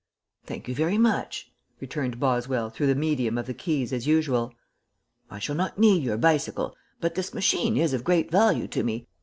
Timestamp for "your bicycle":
6.01-6.75